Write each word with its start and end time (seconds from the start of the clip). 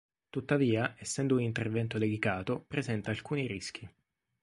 Tuttavia, 0.31 0.95
essendo 0.97 1.35
un 1.35 1.41
intervento 1.43 1.99
delicato, 1.99 2.65
presenta 2.67 3.11
alcuni 3.11 3.45
rischi. 3.45 3.87